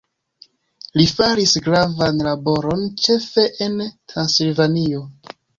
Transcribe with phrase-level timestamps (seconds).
[0.99, 5.07] Li faris gravan laboron ĉefe en Transilvanio.